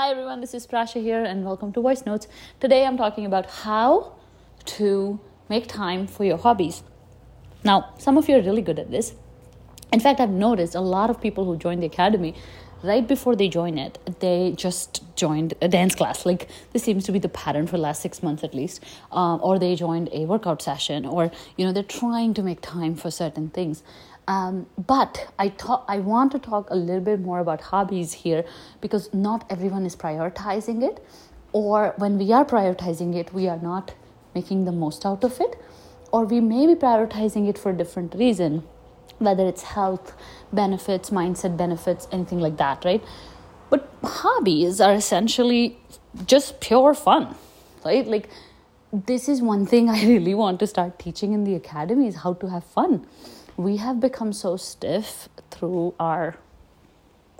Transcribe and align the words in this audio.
Hi 0.00 0.08
everyone, 0.08 0.40
this 0.40 0.54
is 0.54 0.66
Prasha 0.66 1.02
here, 1.02 1.22
and 1.22 1.44
welcome 1.44 1.74
to 1.74 1.82
Voice 1.82 2.06
Notes. 2.06 2.26
Today 2.58 2.86
I'm 2.86 2.96
talking 2.96 3.26
about 3.26 3.50
how 3.50 4.14
to 4.76 5.20
make 5.50 5.66
time 5.66 6.06
for 6.06 6.24
your 6.24 6.38
hobbies. 6.38 6.82
Now, 7.64 7.92
some 7.98 8.16
of 8.16 8.26
you 8.26 8.36
are 8.36 8.40
really 8.40 8.62
good 8.62 8.78
at 8.78 8.90
this. 8.90 9.12
In 9.92 10.00
fact, 10.00 10.18
I've 10.18 10.30
noticed 10.30 10.74
a 10.74 10.80
lot 10.80 11.10
of 11.10 11.20
people 11.20 11.44
who 11.44 11.54
join 11.58 11.80
the 11.80 11.86
academy 11.86 12.34
right 12.82 13.06
before 13.06 13.36
they 13.36 13.48
join 13.48 13.78
it, 13.78 13.98
they 14.20 14.54
just 14.56 15.02
joined 15.16 15.54
a 15.60 15.68
dance 15.68 15.94
class. 15.94 16.24
Like 16.24 16.48
this 16.72 16.82
seems 16.82 17.04
to 17.04 17.12
be 17.12 17.18
the 17.18 17.28
pattern 17.28 17.66
for 17.66 17.76
the 17.76 17.82
last 17.82 18.02
six 18.02 18.22
months 18.22 18.42
at 18.44 18.54
least, 18.54 18.82
um, 19.12 19.40
or 19.42 19.58
they 19.58 19.74
joined 19.74 20.08
a 20.12 20.24
workout 20.24 20.62
session, 20.62 21.04
or 21.04 21.30
you 21.56 21.64
know 21.64 21.72
they're 21.72 21.82
trying 21.82 22.34
to 22.34 22.42
make 22.42 22.60
time 22.60 22.94
for 22.94 23.10
certain 23.10 23.50
things. 23.50 23.82
Um, 24.30 24.66
but 24.86 25.26
I 25.40 25.48
talk, 25.48 25.84
I 25.88 25.98
want 25.98 26.30
to 26.32 26.38
talk 26.38 26.70
a 26.70 26.76
little 26.76 27.00
bit 27.00 27.20
more 27.20 27.40
about 27.40 27.60
hobbies 27.60 28.12
here 28.12 28.44
because 28.80 29.12
not 29.12 29.44
everyone 29.50 29.84
is 29.84 29.96
prioritizing 29.96 30.84
it, 30.88 31.04
or 31.52 31.94
when 31.96 32.16
we 32.16 32.32
are 32.32 32.44
prioritizing 32.44 33.16
it, 33.16 33.34
we 33.34 33.48
are 33.48 33.58
not 33.58 33.92
making 34.32 34.66
the 34.66 34.72
most 34.72 35.04
out 35.04 35.24
of 35.24 35.40
it, 35.40 35.60
or 36.12 36.24
we 36.24 36.40
may 36.40 36.64
be 36.68 36.76
prioritizing 36.76 37.48
it 37.48 37.58
for 37.58 37.70
a 37.70 37.76
different 37.76 38.14
reason, 38.14 38.62
whether 39.18 39.48
it's 39.48 39.62
health 39.62 40.14
benefits, 40.52 41.10
mindset 41.10 41.56
benefits, 41.56 42.06
anything 42.12 42.38
like 42.38 42.56
that, 42.56 42.84
right? 42.84 43.02
But 43.68 43.92
hobbies 44.04 44.80
are 44.80 44.94
essentially 44.94 45.76
just 46.26 46.60
pure 46.60 46.94
fun, 46.94 47.34
right? 47.84 48.06
Like 48.06 48.28
this 48.92 49.28
is 49.28 49.40
one 49.40 49.66
thing 49.66 49.88
I 49.88 50.04
really 50.06 50.34
want 50.34 50.58
to 50.60 50.66
start 50.66 50.98
teaching 50.98 51.32
in 51.32 51.44
the 51.44 51.54
academy 51.54 52.06
is 52.08 52.16
how 52.16 52.34
to 52.34 52.48
have 52.48 52.64
fun. 52.64 53.06
We 53.56 53.76
have 53.76 54.00
become 54.00 54.32
so 54.32 54.56
stiff 54.56 55.28
through 55.50 55.94
our 56.00 56.36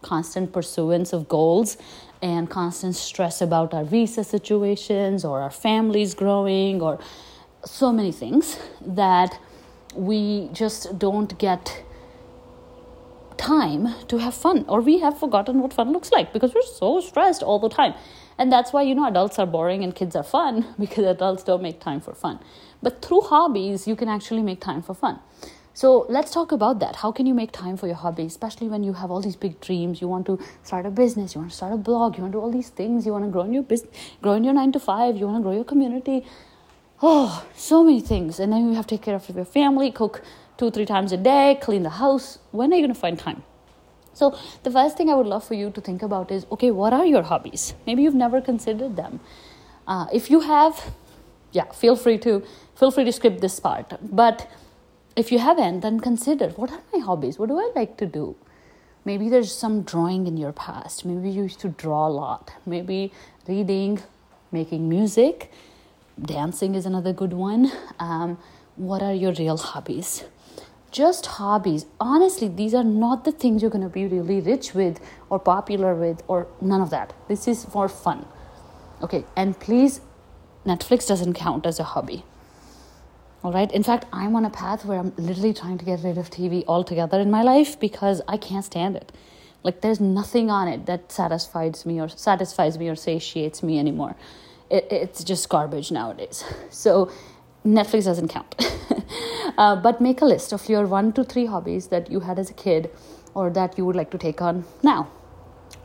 constant 0.03 0.53
pursuance 0.53 1.13
of 1.13 1.29
goals 1.29 1.77
and 2.23 2.49
constant 2.49 2.97
stress 2.97 3.41
about 3.41 3.75
our 3.75 3.85
visa 3.85 4.25
situations 4.25 5.25
or 5.25 5.41
our 5.41 5.51
families 5.51 6.15
growing 6.15 6.81
or 6.81 6.99
so 7.65 7.93
many 7.93 8.13
things 8.13 8.59
that 8.81 9.39
we 9.95 10.49
just 10.53 10.99
don't 10.99 11.39
get 11.39 11.83
time 13.37 13.89
to 14.07 14.19
have 14.19 14.35
fun 14.35 14.65
or 14.69 14.81
we 14.81 14.99
have 15.01 15.19
forgotten 15.19 15.61
what 15.61 15.73
fun 15.73 15.93
looks 15.93 16.11
like 16.13 16.33
because 16.33 16.55
we're 16.55 16.63
so 16.63 17.01
stressed 17.01 17.43
all 17.43 17.59
the 17.59 17.69
time 17.69 17.95
and 18.41 18.51
that's 18.51 18.73
why 18.73 18.83
you 18.83 18.95
know 18.95 19.07
adults 19.07 19.39
are 19.39 19.47
boring 19.47 19.85
and 19.85 19.95
kids 19.95 20.17
are 20.17 20.25
fun 20.25 20.67
because 20.79 21.05
adults 21.05 21.45
don't 21.45 21.63
make 21.63 21.79
time 21.79 22.01
for 22.01 22.15
fun 22.15 22.41
but 22.83 23.01
through 23.03 23.21
hobbies 23.21 23.87
you 23.87 23.95
can 23.95 24.09
actually 24.09 24.43
make 24.43 24.61
time 24.61 24.83
for 24.83 24.95
fun 24.95 25.21
so 25.73 26.05
let's 26.09 26.33
talk 26.33 26.53
about 26.53 26.81
that. 26.81 26.97
How 26.97 27.13
can 27.13 27.27
you 27.27 27.33
make 27.33 27.53
time 27.53 27.77
for 27.77 27.87
your 27.87 27.97
hobby, 27.97 28.25
especially 28.25 28.69
when 28.69 28.83
you 28.83 28.93
have 28.93 29.11
all 29.11 29.23
these 29.23 29.37
big 29.37 29.61
dreams? 29.61 30.01
You 30.01 30.09
want 30.09 30.27
to 30.27 30.39
start 30.63 30.85
a 30.85 30.91
business, 30.91 31.35
you 31.35 31.41
want 31.41 31.53
to 31.53 31.57
start 31.57 31.73
a 31.73 31.77
blog, 31.77 32.17
you 32.17 32.23
want 32.23 32.33
to 32.33 32.39
do 32.39 32.43
all 32.43 32.51
these 32.51 32.71
things, 32.71 33.07
you 33.07 33.13
want 33.13 33.25
to 33.25 33.31
grow 33.31 33.43
in 33.43 33.55
your 33.55 33.63
business, 33.63 33.95
grow 34.21 34.33
in 34.33 34.45
your 34.45 34.53
nine 34.53 34.73
to 34.73 34.81
five, 34.81 35.17
you 35.17 35.27
want 35.27 35.39
to 35.39 35.43
grow 35.43 35.53
your 35.53 35.65
community. 35.65 36.27
Oh, 37.01 37.47
so 37.55 37.85
many 37.85 38.01
things. 38.01 38.41
And 38.41 38.53
then 38.53 38.69
you 38.69 38.75
have 38.75 38.87
to 38.89 38.97
take 38.97 39.03
care 39.03 39.15
of 39.15 39.29
your 39.31 39.45
family, 39.45 39.91
cook 39.91 40.23
two, 40.59 40.71
three 40.71 40.85
times 40.85 41.13
a 41.13 41.17
day, 41.17 41.57
clean 41.63 41.83
the 41.83 41.97
house. 42.05 42.41
When 42.51 42.73
are 42.73 42.77
you 42.77 42.83
going 42.83 42.95
to 42.95 43.01
find 43.01 43.19
time? 43.19 43.43
So, 44.21 44.37
the 44.65 44.71
first 44.71 44.99
thing 44.99 45.09
I 45.09 45.15
would 45.15 45.27
love 45.27 45.45
for 45.45 45.55
you 45.55 45.71
to 45.71 45.81
think 45.81 46.03
about 46.03 46.31
is 46.31 46.45
okay, 46.53 46.71
what 46.71 46.93
are 46.93 47.07
your 47.07 47.23
hobbies? 47.23 47.73
Maybe 47.87 48.03
you've 48.03 48.21
never 48.23 48.43
considered 48.43 48.95
them. 48.95 49.21
Uh, 49.89 50.09
if 50.13 50.31
you 50.31 50.41
have, 50.41 50.93
yeah, 51.53 51.73
feel 51.73 51.97
free 51.97 52.19
to 52.19 52.43
feel 52.75 52.91
free 52.91 53.05
to 53.05 53.13
skip 53.13 53.41
this 53.41 53.59
part. 53.61 53.95
But 54.03 54.47
if 55.17 55.33
you 55.33 55.39
haven't, 55.39 55.81
then 55.81 56.01
consider 56.01 56.51
what 56.51 56.71
are 56.71 56.83
my 56.93 56.99
hobbies? 56.99 57.39
What 57.39 57.49
do 57.49 57.59
I 57.59 57.71
like 57.75 57.97
to 57.97 58.05
do? 58.05 58.37
Maybe 59.07 59.31
there's 59.31 59.55
some 59.55 59.81
drawing 59.85 60.27
in 60.27 60.37
your 60.37 60.53
past. 60.53 61.07
Maybe 61.07 61.31
you 61.31 61.45
used 61.45 61.61
to 61.61 61.69
draw 61.69 62.07
a 62.07 62.13
lot. 62.19 62.53
Maybe 62.67 63.13
reading, 63.49 64.03
making 64.53 64.87
music, 64.87 65.51
dancing 66.21 66.75
is 66.75 66.85
another 66.85 67.15
good 67.15 67.33
one. 67.33 67.73
Um, 67.99 68.37
what 68.77 69.03
are 69.03 69.15
your 69.15 69.33
real 69.33 69.57
hobbies? 69.57 70.25
Just 70.91 71.27
hobbies. 71.27 71.87
Honestly, 72.01 72.49
these 72.49 72.75
are 72.75 72.85
not 72.85 73.25
the 73.25 73.33
things 73.33 73.63
you're 73.63 73.71
going 73.71 73.85
to 73.85 73.89
be 73.89 74.07
really 74.07 74.41
rich 74.41 74.75
with 74.75 75.01
or 75.29 75.39
popular 75.39 75.95
with 75.95 76.23
or 76.27 76.49
none 76.61 76.81
of 76.81 76.91
that. 76.91 77.13
This 77.29 77.47
is 77.47 77.65
for 77.65 77.89
fun. 77.89 78.27
Okay, 79.03 79.25
and 79.37 79.59
please, 79.59 80.01
Netflix 80.67 81.07
doesn't 81.07 81.35
count 81.35 81.65
as 81.65 81.79
a 81.79 81.85
hobby. 81.85 82.25
All 83.43 83.53
right. 83.53 83.73
In 83.73 83.83
fact, 83.83 84.05
I'm 84.13 84.37
on 84.37 84.45
a 84.45 84.51
path 84.51 84.85
where 84.85 84.99
I'm 84.99 85.15
literally 85.17 85.55
trying 85.55 85.79
to 85.79 85.85
get 85.85 86.03
rid 86.03 86.19
of 86.19 86.31
TV 86.31 86.65
altogether 86.67 87.19
in 87.19 87.31
my 87.31 87.43
life 87.43 87.81
because 87.81 88.21
I 88.29 88.37
can't 88.37 88.65
stand 88.65 88.97
it. 88.97 89.13
Like 89.63 89.81
there's 89.81 90.01
nothing 90.01 90.51
on 90.51 90.69
it 90.69 90.87
that 90.87 91.11
satisfies 91.11 91.87
me 91.87 92.01
or 92.01 92.09
satisfies 92.09 92.79
me 92.79 92.89
or 92.89 92.97
satiates 92.97 93.63
me 93.63 93.79
anymore. 93.79 94.15
It, 94.71 94.89
it's 94.91 95.25
just 95.25 95.49
garbage 95.49 95.91
nowadays. 95.91 96.45
So 96.71 97.11
Netflix 97.65 98.05
doesn't 98.05 98.29
count. 98.29 98.55
uh, 99.59 99.77
but 99.77 100.01
make 100.01 100.21
a 100.21 100.25
list 100.25 100.53
of 100.53 100.69
your 100.69 100.87
one 100.87 101.13
to 101.13 101.25
three 101.25 101.47
hobbies 101.47 101.89
that 101.89 102.11
you 102.11 102.21
had 102.21 102.39
as 102.39 102.51
a 102.51 102.55
kid 102.55 102.91
or 103.35 103.51
that 103.51 103.79
you 103.79 103.85
would 103.85 103.97
like 103.97 104.11
to 104.11 104.19
take 104.19 104.43
on 104.43 104.65
now. 104.83 105.09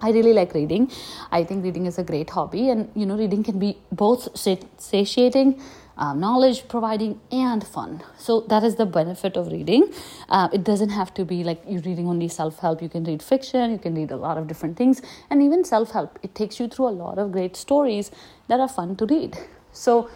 I 0.01 0.11
really 0.11 0.33
like 0.33 0.53
reading. 0.53 0.91
I 1.31 1.43
think 1.43 1.63
reading 1.63 1.85
is 1.85 1.97
a 1.97 2.03
great 2.03 2.29
hobby, 2.29 2.69
and 2.69 2.91
you 2.95 3.05
know, 3.05 3.17
reading 3.17 3.43
can 3.43 3.59
be 3.59 3.77
both 3.91 4.37
satiating 4.37 5.61
um, 5.97 6.19
knowledge 6.19 6.67
providing 6.67 7.19
and 7.31 7.65
fun. 7.65 8.03
So 8.17 8.41
that 8.41 8.63
is 8.63 8.75
the 8.75 8.85
benefit 8.85 9.37
of 9.37 9.51
reading. 9.51 9.93
Uh, 10.29 10.49
it 10.51 10.63
doesn't 10.63 10.89
have 10.89 11.13
to 11.15 11.25
be 11.25 11.43
like 11.43 11.61
you're 11.67 11.81
reading 11.81 12.07
only 12.07 12.27
self-help. 12.27 12.81
You 12.81 12.89
can 12.89 13.03
read 13.03 13.23
fiction. 13.23 13.71
You 13.71 13.77
can 13.77 13.95
read 13.95 14.11
a 14.11 14.17
lot 14.17 14.37
of 14.37 14.47
different 14.47 14.77
things. 14.77 15.01
And 15.29 15.41
even 15.41 15.63
self-help 15.63 16.19
it 16.23 16.35
takes 16.35 16.59
you 16.59 16.67
through 16.67 16.89
a 16.89 16.95
lot 17.03 17.17
of 17.17 17.31
great 17.31 17.55
stories 17.55 18.11
that 18.47 18.59
are 18.59 18.67
fun 18.67 18.95
to 18.97 19.05
read. 19.05 19.37
So 19.71 20.09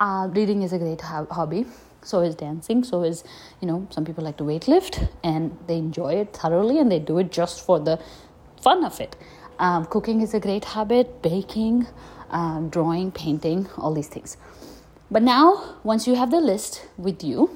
uh, 0.00 0.28
reading 0.30 0.62
is 0.62 0.72
a 0.72 0.78
great 0.78 1.00
ho- 1.00 1.28
hobby 1.30 1.66
so 2.06 2.20
is 2.20 2.34
dancing. 2.34 2.84
So 2.84 3.02
is 3.02 3.24
you 3.60 3.68
know 3.68 3.86
some 3.90 4.04
people 4.04 4.24
like 4.24 4.36
to 4.38 4.44
weightlift 4.44 5.08
and 5.22 5.56
they 5.66 5.76
enjoy 5.76 6.14
it 6.14 6.32
thoroughly 6.32 6.78
and 6.78 6.90
they 6.90 6.98
do 6.98 7.18
it 7.18 7.32
just 7.32 7.64
for 7.64 7.78
the 7.80 8.00
fun 8.62 8.84
of 8.84 9.00
it. 9.00 9.16
Um, 9.58 9.86
cooking 9.86 10.20
is 10.20 10.34
a 10.34 10.40
great 10.40 10.64
habit. 10.64 11.22
Baking 11.22 11.86
um, 12.30 12.68
drawing 12.68 13.12
painting 13.12 13.68
all 13.76 13.92
these 13.94 14.08
things. 14.08 14.36
But 15.10 15.22
now, 15.22 15.76
once 15.84 16.06
you 16.06 16.16
have 16.16 16.30
the 16.30 16.40
list 16.40 16.86
with 16.96 17.22
you, 17.22 17.50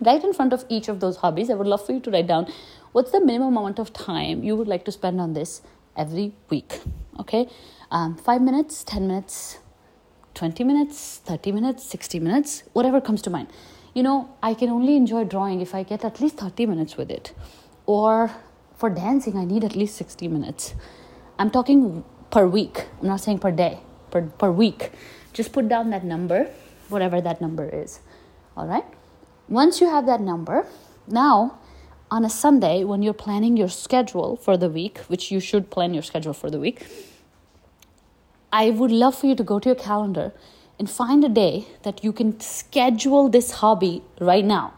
right 0.00 0.22
in 0.22 0.32
front 0.32 0.52
of 0.52 0.64
each 0.68 0.88
of 0.88 1.00
those 1.00 1.16
hobbies, 1.16 1.50
I 1.50 1.54
would 1.54 1.66
love 1.66 1.84
for 1.84 1.92
you 1.92 2.00
to 2.00 2.10
write 2.10 2.26
down 2.26 2.52
what's 2.92 3.12
the 3.12 3.20
minimum 3.20 3.56
amount 3.56 3.78
of 3.78 3.92
time 3.92 4.42
you 4.42 4.56
would 4.56 4.68
like 4.68 4.84
to 4.84 4.92
spend 4.92 5.20
on 5.20 5.32
this 5.32 5.62
every 5.96 6.34
week. 6.50 6.80
Okay, 7.18 7.48
um, 7.90 8.16
five 8.16 8.42
minutes, 8.42 8.84
10 8.84 9.06
minutes, 9.06 9.58
20 10.40 10.64
minutes, 10.64 11.20
30 11.26 11.52
minutes, 11.52 11.84
60 11.84 12.18
minutes, 12.18 12.62
whatever 12.72 12.98
comes 12.98 13.20
to 13.20 13.28
mind. 13.28 13.48
You 13.92 14.02
know, 14.02 14.30
I 14.42 14.54
can 14.54 14.70
only 14.70 14.96
enjoy 14.96 15.24
drawing 15.24 15.60
if 15.60 15.74
I 15.74 15.82
get 15.82 16.02
at 16.02 16.18
least 16.18 16.38
30 16.38 16.64
minutes 16.64 16.96
with 16.96 17.10
it. 17.10 17.34
Or 17.84 18.30
for 18.74 18.88
dancing, 18.88 19.36
I 19.36 19.44
need 19.44 19.64
at 19.64 19.76
least 19.76 19.96
60 19.96 20.28
minutes. 20.28 20.74
I'm 21.38 21.50
talking 21.50 22.04
per 22.30 22.46
week, 22.46 22.86
I'm 23.02 23.08
not 23.08 23.20
saying 23.20 23.40
per 23.40 23.50
day, 23.50 23.80
per, 24.10 24.22
per 24.22 24.50
week 24.50 24.92
just 25.34 25.52
put 25.52 25.68
down 25.68 25.90
that 25.90 26.04
number, 26.04 26.50
whatever 26.88 27.20
that 27.20 27.42
number 27.42 27.68
is. 27.68 28.00
All 28.56 28.66
right? 28.66 28.84
Once 29.46 29.78
you 29.78 29.90
have 29.90 30.06
that 30.06 30.22
number, 30.22 30.66
now 31.06 31.58
on 32.10 32.24
a 32.24 32.30
Sunday, 32.30 32.82
when 32.82 33.02
you're 33.02 33.20
planning 33.26 33.58
your 33.58 33.68
schedule 33.68 34.36
for 34.36 34.56
the 34.56 34.70
week, 34.70 35.00
which 35.00 35.30
you 35.30 35.38
should 35.38 35.70
plan 35.70 35.92
your 35.92 36.02
schedule 36.02 36.32
for 36.32 36.48
the 36.50 36.58
week, 36.58 36.86
I 38.52 38.70
would 38.70 38.90
love 38.90 39.16
for 39.16 39.26
you 39.26 39.36
to 39.36 39.44
go 39.44 39.60
to 39.60 39.68
your 39.68 39.76
calendar 39.76 40.32
and 40.78 40.90
find 40.90 41.22
a 41.24 41.28
day 41.28 41.66
that 41.84 42.02
you 42.02 42.12
can 42.12 42.40
schedule 42.40 43.28
this 43.28 43.52
hobby 43.52 44.02
right 44.20 44.44
now. 44.44 44.74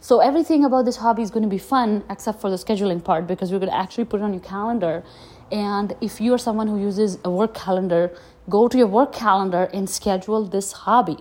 So 0.00 0.20
everything 0.20 0.64
about 0.64 0.86
this 0.86 0.96
hobby 0.96 1.22
is 1.22 1.30
going 1.30 1.42
to 1.42 1.48
be 1.48 1.58
fun 1.58 2.02
except 2.08 2.40
for 2.40 2.48
the 2.48 2.56
scheduling 2.56 3.04
part 3.04 3.26
because 3.26 3.52
we're 3.52 3.58
going 3.58 3.70
to 3.70 3.76
actually 3.76 4.06
put 4.06 4.20
it 4.20 4.24
on 4.24 4.32
your 4.32 4.42
calendar. 4.42 5.04
And 5.52 5.94
if 6.00 6.20
you're 6.20 6.38
someone 6.38 6.68
who 6.68 6.80
uses 6.80 7.18
a 7.24 7.30
work 7.30 7.54
calendar, 7.54 8.16
go 8.48 8.68
to 8.68 8.78
your 8.78 8.86
work 8.86 9.12
calendar 9.12 9.64
and 9.74 9.90
schedule 9.90 10.46
this 10.46 10.72
hobby 10.72 11.18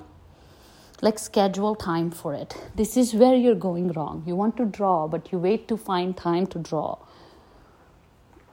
like 1.01 1.17
schedule 1.17 1.75
time 1.75 2.11
for 2.11 2.33
it 2.33 2.53
this 2.75 2.97
is 2.97 3.13
where 3.13 3.33
you're 3.33 3.55
going 3.55 3.89
wrong 3.93 4.21
you 4.25 4.35
want 4.35 4.57
to 4.57 4.65
draw 4.65 5.07
but 5.07 5.31
you 5.31 5.37
wait 5.37 5.65
to 5.67 5.77
find 5.77 6.17
time 6.17 6.45
to 6.45 6.59
draw 6.59 6.97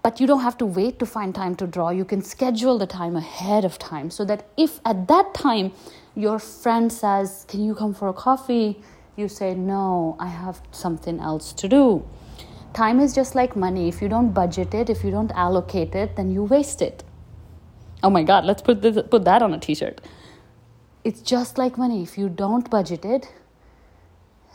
but 0.06 0.20
you 0.20 0.26
don't 0.30 0.42
have 0.46 0.58
to 0.58 0.66
wait 0.66 0.98
to 1.00 1.06
find 1.12 1.34
time 1.34 1.54
to 1.62 1.66
draw 1.76 1.90
you 2.00 2.04
can 2.04 2.22
schedule 2.22 2.78
the 2.78 2.86
time 2.86 3.16
ahead 3.22 3.64
of 3.70 3.78
time 3.78 4.10
so 4.18 4.24
that 4.24 4.46
if 4.56 4.80
at 4.84 5.06
that 5.08 5.32
time 5.34 5.72
your 6.26 6.38
friend 6.38 6.92
says 6.92 7.44
can 7.48 7.64
you 7.64 7.74
come 7.74 7.94
for 8.02 8.08
a 8.08 8.12
coffee 8.26 8.68
you 9.16 9.28
say 9.28 9.54
no 9.54 10.16
i 10.18 10.28
have 10.28 10.62
something 10.70 11.18
else 11.32 11.52
to 11.64 11.68
do 11.68 11.84
time 12.82 13.00
is 13.00 13.14
just 13.14 13.34
like 13.34 13.56
money 13.56 13.88
if 13.88 14.00
you 14.00 14.08
don't 14.08 14.32
budget 14.32 14.74
it 14.74 14.88
if 14.88 15.02
you 15.02 15.10
don't 15.10 15.32
allocate 15.32 15.94
it 15.94 16.16
then 16.16 16.30
you 16.30 16.44
waste 16.44 16.82
it 16.82 17.02
Oh 18.02 18.10
my 18.10 18.22
God, 18.22 18.44
let's 18.44 18.62
put 18.62 18.82
this, 18.82 18.98
put 19.10 19.24
that 19.24 19.42
on 19.42 19.54
a 19.54 19.58
T-shirt. 19.58 20.00
It's 21.02 21.20
just 21.20 21.58
like 21.58 21.78
money. 21.78 22.02
If 22.02 22.18
you 22.18 22.28
don't 22.28 22.68
budget 22.70 23.04
it, 23.04 23.32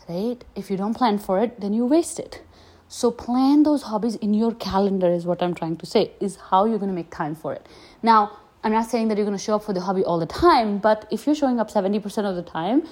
right? 0.08 0.44
If 0.54 0.70
you 0.70 0.76
don't 0.76 0.94
plan 0.94 1.18
for 1.18 1.38
it, 1.38 1.60
then 1.60 1.72
you 1.72 1.86
waste 1.86 2.18
it. 2.18 2.42
So 2.92 3.10
plan 3.10 3.62
those 3.62 3.84
hobbies 3.84 4.16
in 4.16 4.34
your 4.34 4.54
calendar 4.54 5.10
is 5.10 5.24
what 5.24 5.42
I'm 5.42 5.54
trying 5.54 5.78
to 5.78 5.86
say, 5.86 6.12
is 6.20 6.36
how 6.50 6.66
you're 6.66 6.78
going 6.78 6.90
to 6.90 6.94
make 6.94 7.10
time 7.10 7.34
for 7.34 7.54
it. 7.54 7.66
Now, 8.02 8.38
I'm 8.62 8.70
not 8.70 8.90
saying 8.90 9.08
that 9.08 9.16
you're 9.16 9.24
going 9.24 9.36
to 9.36 9.42
show 9.42 9.56
up 9.56 9.64
for 9.64 9.72
the 9.72 9.80
hobby 9.80 10.04
all 10.04 10.18
the 10.18 10.26
time, 10.26 10.76
but 10.76 11.08
if 11.10 11.24
you're 11.24 11.34
showing 11.34 11.58
up 11.58 11.70
70% 11.70 12.28
of 12.28 12.36
the 12.36 12.42
time 12.42 12.86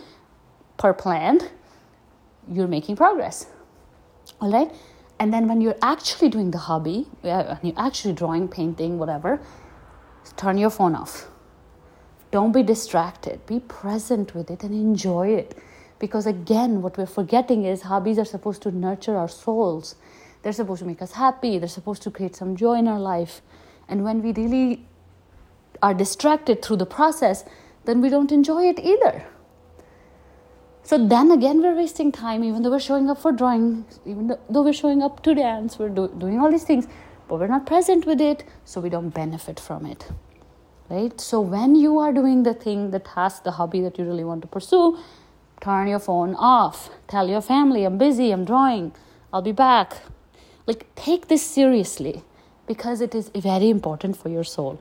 per 0.78 0.94
plan, 0.94 1.40
you're 2.50 2.66
making 2.66 2.96
progress. 2.96 3.48
All 4.40 4.50
right? 4.50 4.72
And 5.18 5.34
then 5.34 5.46
when 5.46 5.60
you're 5.60 5.76
actually 5.82 6.30
doing 6.30 6.50
the 6.50 6.56
hobby, 6.70 7.06
when 7.20 7.58
you're 7.62 7.78
actually 7.78 8.14
drawing, 8.14 8.48
painting, 8.48 8.96
whatever, 8.98 9.38
turn 10.38 10.56
your 10.56 10.70
phone 10.70 10.94
off. 10.94 11.28
Don't 12.30 12.52
be 12.52 12.62
distracted. 12.62 13.44
Be 13.44 13.60
present 13.60 14.34
with 14.34 14.50
it 14.50 14.62
and 14.62 14.72
enjoy 14.72 15.28
it. 15.28 15.58
Because 16.00 16.26
again, 16.26 16.82
what 16.82 16.98
we're 16.98 17.06
forgetting 17.06 17.64
is 17.64 17.82
hobbies 17.82 18.18
are 18.18 18.24
supposed 18.24 18.62
to 18.62 18.72
nurture 18.72 19.16
our 19.16 19.28
souls. 19.28 19.94
They're 20.42 20.52
supposed 20.52 20.80
to 20.80 20.86
make 20.86 21.02
us 21.02 21.12
happy. 21.12 21.58
They're 21.58 21.68
supposed 21.68 22.02
to 22.02 22.10
create 22.10 22.34
some 22.34 22.56
joy 22.56 22.78
in 22.78 22.88
our 22.88 22.98
life. 22.98 23.42
And 23.86 24.02
when 24.02 24.22
we 24.22 24.32
really 24.32 24.84
are 25.82 25.94
distracted 25.94 26.62
through 26.62 26.76
the 26.76 26.86
process, 26.86 27.44
then 27.84 28.00
we 28.00 28.08
don't 28.08 28.32
enjoy 28.32 28.68
it 28.68 28.80
either. 28.80 29.26
So 30.82 31.06
then 31.06 31.30
again, 31.30 31.62
we're 31.62 31.76
wasting 31.76 32.10
time, 32.10 32.42
even 32.42 32.62
though 32.62 32.70
we're 32.70 32.80
showing 32.80 33.10
up 33.10 33.18
for 33.18 33.32
drawing, 33.32 33.84
even 34.06 34.36
though 34.48 34.62
we're 34.62 34.72
showing 34.72 35.02
up 35.02 35.22
to 35.22 35.34
dance, 35.34 35.78
we're 35.78 35.90
do- 35.90 36.12
doing 36.18 36.40
all 36.40 36.50
these 36.50 36.64
things, 36.64 36.88
but 37.28 37.38
we're 37.38 37.46
not 37.46 37.66
present 37.66 38.06
with 38.06 38.20
it, 38.20 38.44
so 38.64 38.80
we 38.80 38.88
don't 38.88 39.10
benefit 39.10 39.60
from 39.60 39.86
it. 39.86 40.10
Right? 40.88 41.20
So 41.20 41.40
when 41.40 41.76
you 41.76 41.98
are 41.98 42.12
doing 42.12 42.42
the 42.42 42.54
thing, 42.54 42.90
the 42.90 42.98
task, 42.98 43.44
the 43.44 43.52
hobby 43.52 43.80
that 43.82 43.98
you 43.98 44.04
really 44.04 44.24
want 44.24 44.42
to 44.42 44.48
pursue, 44.48 44.98
turn 45.60 45.88
your 45.88 45.98
phone 45.98 46.34
off. 46.34 46.90
Tell 47.08 47.28
your 47.28 47.40
family, 47.40 47.84
I'm 47.84 47.98
busy, 47.98 48.30
I'm 48.30 48.44
drawing, 48.44 48.92
I'll 49.32 49.42
be 49.42 49.52
back. 49.52 50.02
Like, 50.66 50.86
take 50.94 51.28
this 51.28 51.46
seriously 51.46 52.22
because 52.66 53.00
it 53.00 53.14
is 53.14 53.30
very 53.34 53.68
important 53.68 54.16
for 54.16 54.28
your 54.28 54.44
soul. 54.44 54.80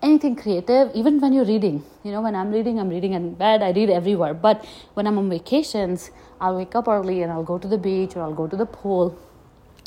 Anything 0.00 0.36
creative, 0.36 0.90
even 0.94 1.20
when 1.20 1.32
you're 1.32 1.44
reading, 1.44 1.82
you 2.04 2.12
know, 2.12 2.20
when 2.20 2.36
I'm 2.36 2.52
reading, 2.52 2.78
I'm 2.78 2.88
reading 2.88 3.14
in 3.14 3.34
bed, 3.34 3.62
I 3.62 3.72
read 3.72 3.90
everywhere. 3.90 4.34
But 4.34 4.64
when 4.94 5.06
I'm 5.06 5.18
on 5.18 5.28
vacations, 5.28 6.10
I'll 6.40 6.56
wake 6.56 6.76
up 6.76 6.86
early 6.86 7.22
and 7.22 7.32
I'll 7.32 7.42
go 7.42 7.58
to 7.58 7.66
the 7.66 7.78
beach 7.78 8.14
or 8.14 8.22
I'll 8.22 8.34
go 8.34 8.46
to 8.46 8.56
the 8.56 8.66
pool 8.66 9.18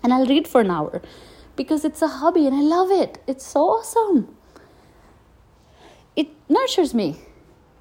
and 0.04 0.12
I'll 0.12 0.26
read 0.26 0.48
for 0.48 0.62
an 0.62 0.72
hour 0.72 1.02
because 1.56 1.86
it's 1.86 2.02
a 2.02 2.08
hobby 2.08 2.48
and 2.48 2.56
I 2.56 2.62
love 2.62 2.92
it. 2.92 3.22
It's 3.28 3.46
so 3.46 3.62
awesome. 3.62 4.36
It 6.16 6.28
nurtures 6.50 6.94
me. 6.94 7.18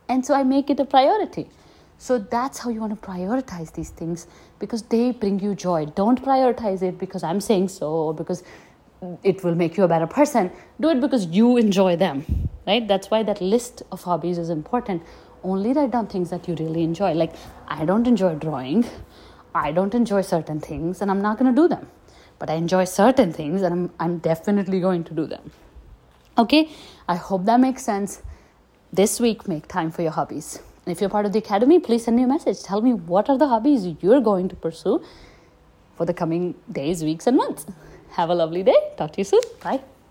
And 0.09 0.25
so 0.25 0.35
I 0.35 0.43
make 0.43 0.71
it 0.71 0.79
a 0.79 0.85
priority. 0.85 1.49
So 2.01 2.19
that's 2.19 2.59
how 2.59 2.71
you 2.71 2.81
want 2.81 2.99
to 2.99 3.07
prioritize 3.07 3.75
these 3.75 3.91
things 3.91 4.27
because 4.59 4.83
they 4.85 5.11
bring 5.11 5.39
you 5.39 5.55
joy. 5.55 5.85
Don't 5.85 6.21
prioritize 6.25 6.81
it 6.81 6.99
because 6.99 7.23
I'm 7.23 7.43
saying 7.43 7.69
so 7.69 7.89
or 7.93 8.15
because 8.15 8.43
it 9.23 9.45
will 9.45 9.55
make 9.55 9.77
you 9.77 9.85
a 9.85 9.89
better 9.89 10.07
person. 10.07 10.51
Do 10.81 10.89
it 10.89 11.03
because 11.03 11.27
you 11.27 11.59
enjoy 11.59 11.97
them, 11.97 12.49
right? 12.67 12.89
That's 12.89 13.11
why 13.11 13.23
that 13.25 13.43
list 13.43 13.83
of 13.93 14.03
hobbies 14.03 14.39
is 14.39 14.49
important. 14.49 15.03
Only 15.45 15.75
write 15.75 15.91
down 15.91 16.07
things 16.07 16.31
that 16.31 16.49
you 16.49 16.55
really 16.55 16.83
enjoy. 16.85 17.13
Like, 17.13 17.35
I 17.69 17.85
don't 17.85 18.07
enjoy 18.07 18.35
drawing, 18.37 18.87
I 19.55 19.71
don't 19.71 19.95
enjoy 19.95 20.23
certain 20.23 20.59
things, 20.59 21.03
and 21.03 21.11
I'm 21.11 21.21
not 21.21 21.39
going 21.39 21.55
to 21.55 21.63
do 21.63 21.69
them. 21.69 21.87
But 22.39 22.49
I 22.49 22.55
enjoy 22.55 22.87
certain 22.87 23.31
things, 23.31 23.61
and 23.61 23.75
I'm, 23.75 23.93
I'm 24.01 24.19
definitely 24.21 24.81
going 24.81 25.05
to 25.05 25.13
do 25.13 25.27
them. 25.27 25.51
Okay, 26.39 26.71
I 27.07 27.17
hope 27.17 27.45
that 27.45 27.61
makes 27.61 27.85
sense. 27.85 28.23
This 28.91 29.21
week, 29.21 29.47
make 29.47 29.69
time 29.69 29.91
for 29.91 30.01
your 30.01 30.13
hobbies. 30.13 30.61
If 30.87 31.01
you're 31.01 31.11
part 31.11 31.27
of 31.27 31.33
the 31.33 31.39
academy, 31.39 31.79
please 31.79 32.05
send 32.05 32.17
me 32.17 32.23
a 32.23 32.27
message. 32.27 32.63
Tell 32.63 32.81
me 32.81 32.93
what 32.93 33.29
are 33.29 33.39
the 33.39 33.49
hobbies 33.49 33.87
you're 34.01 34.21
going 34.21 34.49
to 34.49 34.57
pursue 34.57 35.03
for 35.97 36.07
the 36.07 36.15
coming 36.15 36.55
days, 36.73 37.05
weeks, 37.05 37.27
and 37.27 37.37
months. 37.37 37.67
Have 38.13 38.31
a 38.31 38.35
lovely 38.35 38.63
day. 38.63 38.77
Talk 38.97 39.13
to 39.13 39.19
you 39.19 39.25
soon. 39.25 39.41
Bye. 39.63 39.81